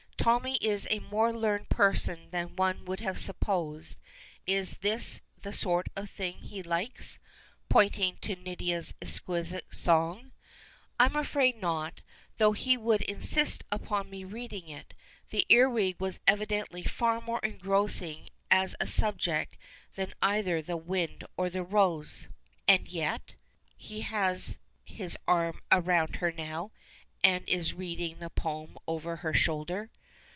"Tommy 0.17 0.57
is 0.57 0.85
a 0.91 0.99
more 0.99 1.33
learned 1.35 1.67
person 1.69 2.29
than 2.29 2.55
one 2.55 2.85
would 2.85 2.99
have 2.99 3.17
supposed. 3.19 3.97
Is 4.45 4.77
this 4.77 5.21
the 5.41 5.51
sort 5.51 5.87
of 5.95 6.11
thing 6.11 6.33
he 6.37 6.61
likes?" 6.61 7.17
pointing 7.69 8.17
to 8.21 8.35
Nydia's 8.35 8.93
exquisite 9.01 9.65
song. 9.73 10.31
"I 10.99 11.05
am 11.05 11.15
afraid 11.15 11.59
not, 11.59 12.01
though 12.37 12.51
he 12.51 12.77
would 12.77 13.01
insist 13.01 13.63
upon 13.71 14.11
my 14.11 14.19
reading 14.21 14.69
it. 14.69 14.93
The 15.31 15.43
earwig 15.49 15.99
was 15.99 16.19
evidently 16.27 16.83
far 16.83 17.19
more 17.19 17.39
engrossing 17.39 18.29
as 18.51 18.75
a 18.79 18.85
subject 18.85 19.57
than 19.95 20.13
either 20.21 20.61
the 20.61 20.77
wind 20.77 21.23
or 21.35 21.49
the 21.49 21.63
rose." 21.63 22.27
"And 22.67 22.87
yet" 22.87 23.33
he 23.75 24.01
has 24.01 24.59
his 24.83 25.17
arm 25.27 25.61
round 25.71 26.17
her 26.17 26.31
now, 26.31 26.69
and 27.23 27.43
is 27.49 27.73
reading 27.73 28.19
the 28.19 28.29
poem 28.29 28.77
over 28.87 29.15
her 29.15 29.33
shoulder. 29.33 29.89